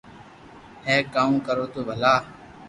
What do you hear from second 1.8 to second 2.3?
ڀلا